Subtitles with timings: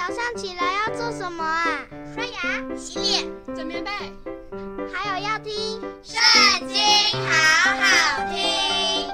[0.00, 1.84] 早上起来要做什么啊？
[2.14, 3.90] 刷牙、洗脸、整棉被，
[4.90, 5.52] 还有要听
[6.02, 6.18] 《圣
[6.66, 6.78] 经》，
[7.28, 9.06] 好好听。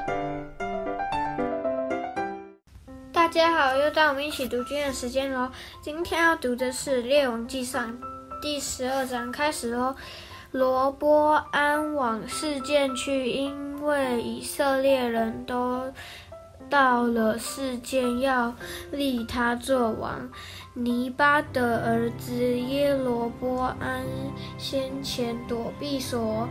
[3.13, 5.51] 大家好，又到我们一起读经的时间喽。
[5.83, 7.93] 今天要读的是《列王纪上》
[8.41, 9.97] 第十二章，开始喽。
[10.53, 15.93] 罗波安往事件去，因为以色列人都
[16.71, 18.55] 到了事件，要
[18.93, 20.31] 立他做王。
[20.79, 24.05] 尼巴的儿子耶罗波安
[24.59, 26.47] 先前躲避所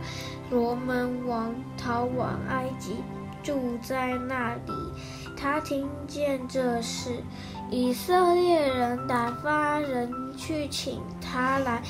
[0.50, 2.96] 罗门王，逃往埃及，
[3.40, 4.72] 住在那里。
[5.36, 7.22] 他听见这事，
[7.70, 11.80] 以色列人打发人去请他来。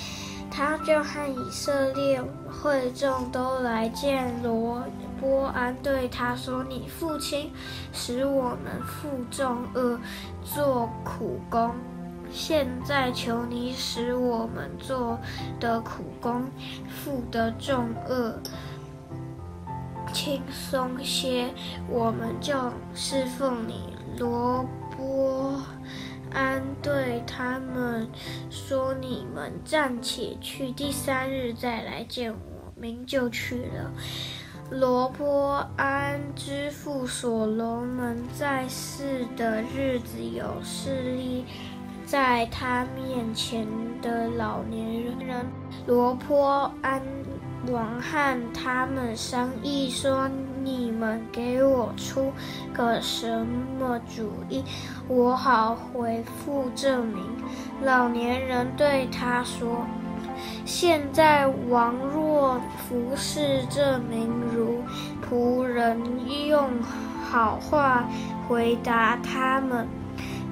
[0.51, 4.83] 他就和以色列会众都来见罗
[5.19, 7.51] 波安，对他说：“你父亲
[7.95, 9.99] 使我们负重轭，
[10.45, 11.75] 做苦工。
[12.37, 15.19] 现在求你使我们做
[15.59, 16.45] 的苦工
[16.87, 18.35] 负的重轭
[20.13, 21.49] 轻松些，
[21.88, 22.55] 我们就
[22.95, 25.63] 侍奉你。”罗波。
[26.33, 28.07] 安对他们
[28.51, 32.38] 说：“你们暂且去，第三日再来见我。”
[32.77, 33.91] 民就去了。
[34.71, 41.45] 罗波安之父所罗门在世的日子，有势力
[42.07, 43.66] 在他面前
[44.01, 45.45] 的老年人。
[45.87, 47.02] 罗坡安
[47.71, 50.30] 王和他们商议说。
[50.66, 52.32] 你们给我出
[52.74, 53.46] 个什
[53.79, 54.65] 么主意，
[55.07, 57.23] 我好回复这民。
[57.85, 59.87] 老年人对他说
[60.66, 64.82] ：“现在王若服侍这名如
[65.22, 65.97] 仆人，
[66.48, 66.69] 用
[67.31, 68.04] 好话
[68.48, 69.87] 回答他们，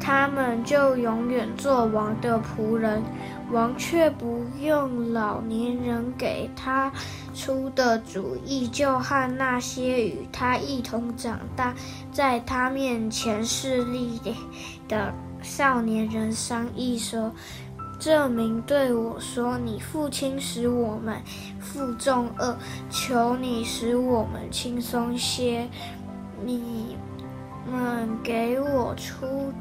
[0.05, 3.02] 他们就永远做王的仆人。”
[3.52, 6.91] 王却不用老年人给他
[7.34, 11.74] 出的主意，就和那些与他一同长大，
[12.11, 14.18] 在他面前势力
[14.89, 15.12] 的
[15.42, 17.30] 少年人商议说
[18.00, 21.20] ：“这民对我说，你父亲使我们
[21.61, 22.55] 负重轭，
[22.90, 25.68] 求你使我们轻松些。
[26.45, 26.96] 你
[27.70, 29.52] 们给我出。”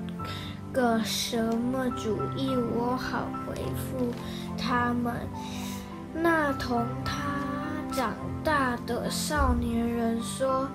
[0.74, 4.12] 个什么主意，我好回复
[4.58, 5.14] 他们。
[6.16, 7.22] 那同他
[7.96, 8.14] 长
[8.44, 10.68] 大的少年人说：“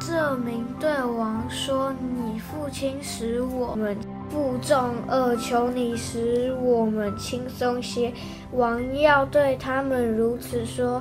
[0.00, 3.96] 这名对王说，你父亲使我们
[4.28, 8.12] 负重而，求你使我们轻松些。”
[8.52, 11.00] 王要对他们如此说：“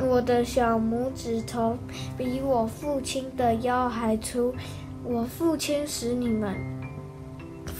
[0.00, 1.78] 我的小拇指头
[2.18, 4.52] 比我父亲的腰还粗，
[5.04, 6.56] 我父亲使你们。”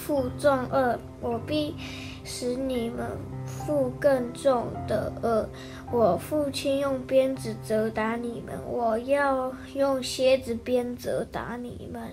[0.05, 1.77] 负重二，我必
[2.25, 3.07] 使你们
[3.47, 5.49] 负更重的二。
[5.93, 12.11] 我父亲用鞭子责打你们，我要用蝎子鞭责打你们。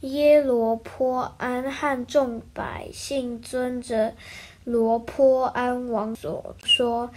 [0.00, 4.12] 耶罗坡安和众百姓遵着
[4.62, 7.10] 罗坡安王所说，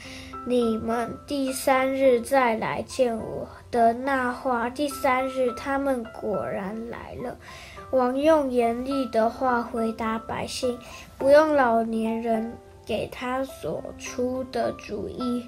[0.47, 4.70] 你们第三日再来见我的那话。
[4.70, 7.38] 第三日，他们果然来了。
[7.91, 10.77] 王用严厉的话回答百姓，
[11.17, 12.53] 不用老年人
[12.85, 15.44] 给他所出的主意。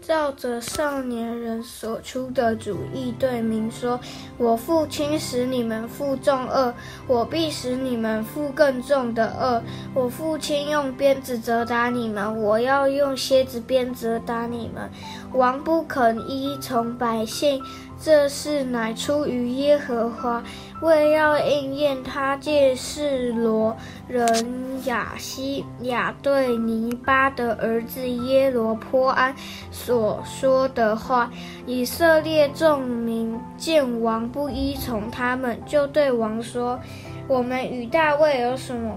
[0.00, 4.00] 照着少年人所出的主意，对民说
[4.38, 6.72] ：“我父亲使你们负重轭，
[7.06, 9.62] 我必使你们负更重的轭。
[9.94, 14.90] 我父亲用鞭子责打你们，我要用蝎子鞭责打你们。”
[15.34, 17.62] 王不肯依从百姓，
[18.02, 20.42] 这事乃出于耶和华，
[20.80, 23.76] 为要应验他借示罗
[24.08, 29.34] 人雅西雅对尼巴的儿子耶罗波安
[29.70, 31.30] 所说的话。
[31.66, 36.80] 以色列众民见王不依从他们，就对王说
[37.28, 38.96] ：“我们与大卫有什么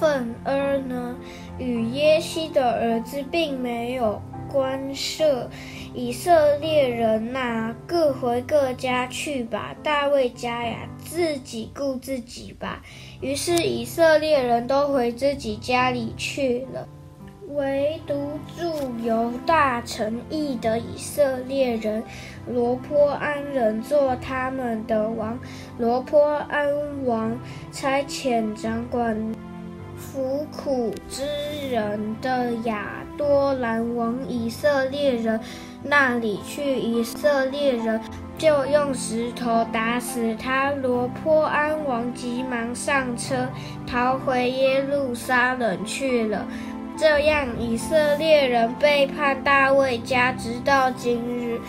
[0.00, 1.14] 份儿呢？
[1.58, 4.20] 与耶西的儿子并没有。”
[4.52, 5.48] 关涉
[5.94, 9.76] 以色列人呐，各回各家去吧。
[9.82, 12.82] 大卫家呀，自己顾自己吧。
[13.20, 16.88] 于是以色列人都回自己家里去了，
[17.50, 18.72] 唯独住
[19.04, 22.02] 犹大城邑的以色列人
[22.48, 25.38] 罗波安人做他们的王。
[25.76, 27.38] 罗波安王
[27.70, 29.14] 差遣掌管
[29.94, 31.22] 服苦之
[31.70, 35.38] 人的亚多兰王以色列人
[35.84, 38.00] 那里去，以色列人
[38.38, 40.70] 就用石头打死他。
[40.70, 43.48] 罗波安王急忙上车，
[43.86, 46.46] 逃回耶路撒冷去了。
[46.96, 51.60] 这样，以色列人背叛大卫家，直到今日。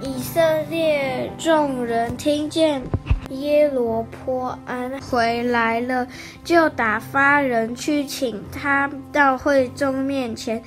[0.00, 0.40] 以色
[0.70, 2.80] 列众人听见
[3.30, 6.06] 耶罗波安回来了，
[6.44, 10.62] 就打发人去请他到会众面前，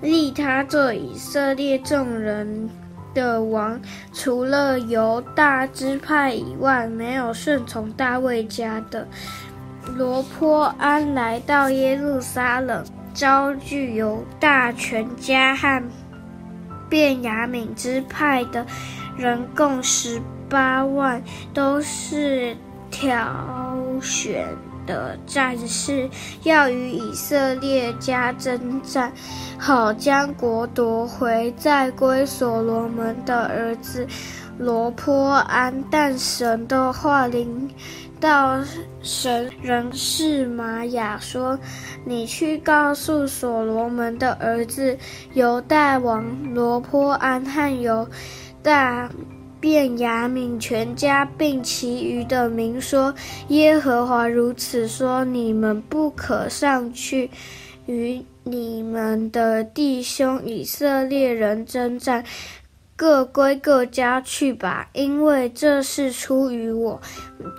[0.00, 2.68] 立他做以色列众人
[3.14, 3.80] 的王，
[4.12, 9.06] 除了犹大支派以外，没有顺从大卫家的。
[9.96, 15.82] 罗波安来到耶路撒冷，招聚犹大全家和
[16.88, 18.64] 便雅悯支派的
[19.16, 22.56] 人，共十八万，都是
[22.90, 23.24] 挑
[24.00, 24.46] 选
[24.86, 26.08] 的战士，
[26.42, 29.12] 要与以色列家征战，
[29.58, 34.06] 好将国夺回，再归所罗门的儿子
[34.58, 35.84] 罗波安。
[35.90, 37.68] 但神的话临
[38.20, 38.58] 到
[39.02, 41.58] 神人示玛雅说
[42.04, 44.96] ：“你去告诉所罗门的儿子
[45.32, 48.06] 犹大王罗波安和犹
[48.62, 49.08] 大。”
[49.60, 53.14] 便雅敏全家并其余的民说
[53.48, 57.30] ：“耶和华如此说：你们不可上去
[57.86, 62.24] 与你们的弟兄以色列人争战，
[62.96, 67.00] 各归各家去吧，因为这是出于我。”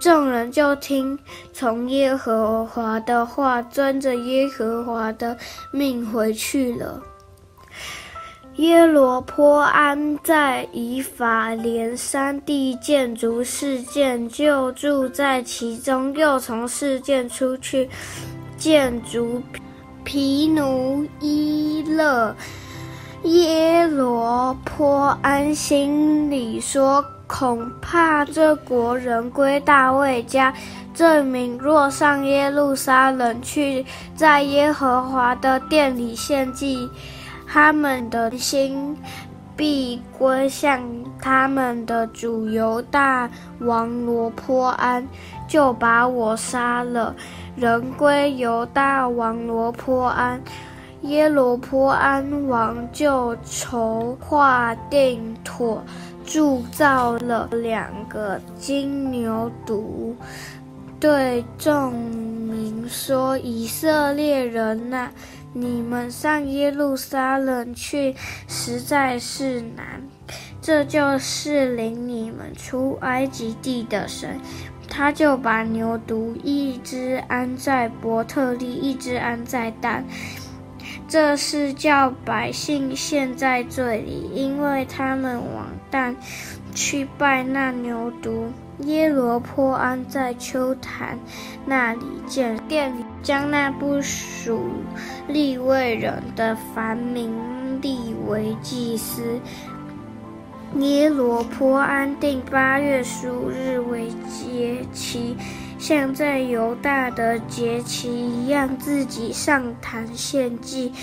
[0.02, 1.18] 众人就听
[1.54, 5.38] 从耶和华的话，遵着耶和华的
[5.72, 7.02] 命回去了。
[8.58, 17.90] 耶罗波安在以法莲山地建筑事件，就住在其中；又从事件出去，
[18.58, 19.42] 建筑
[20.04, 22.36] 毗努伊勒。
[23.24, 30.54] 耶罗波安心里说：“恐怕这国人归大卫家，
[30.94, 36.90] 证明若上耶路撒冷去，在耶和华的殿里献祭。”
[37.54, 38.96] 他们的心
[39.58, 40.82] 必归向
[41.22, 45.06] 他们的主犹大王罗波安，
[45.50, 47.14] 就把我杀了。
[47.58, 50.42] 人归犹大王罗波安，
[51.02, 55.84] 耶罗波安王就筹划定妥，
[56.24, 60.14] 铸造了两个金牛犊，
[61.02, 62.21] 对众
[62.88, 65.12] 说：“以色列人呐、！”
[65.54, 68.16] 你们上耶路撒冷去，
[68.48, 70.02] 实在是难。
[70.62, 74.40] 这就是领你们出埃及地的神，
[74.88, 80.06] 他就把牛犊一只安在伯特利，一只安在但。
[81.08, 86.16] 这是叫百姓陷在罪里，因为他们往但
[86.74, 88.46] 去拜那牛犊。
[88.84, 91.18] 耶罗波安在丘坛
[91.66, 94.70] 那里建殿，将那不属
[95.28, 97.32] 利未人的凡民
[97.82, 99.40] 立为祭司。
[100.76, 105.36] 耶罗波安定八月十五日为节期，
[105.78, 110.94] 像在犹大的节期一样，自己上坛献祭。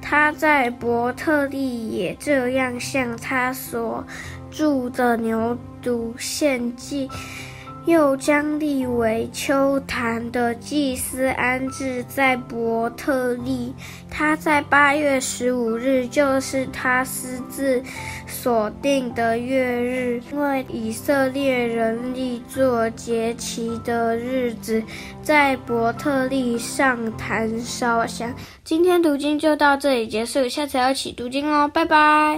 [0.00, 4.04] 他在伯特利也这样向他所
[4.48, 7.08] 住的牛犊献祭。
[7.86, 13.72] 又将立为丘坛的祭司安置在伯特利。
[14.10, 17.80] 他在八月十五日，就是他私自
[18.26, 24.82] 所定的月日，因为以色列人立作节期的日子，
[25.22, 28.34] 在伯特利上坛烧香。
[28.64, 32.34] 今天读经就到这里结束，下次要起读经哦，拜拜。